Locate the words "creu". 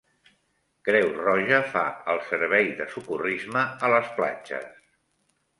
0.87-1.11